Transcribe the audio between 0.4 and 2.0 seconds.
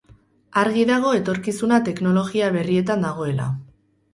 Argi dago etorkizuna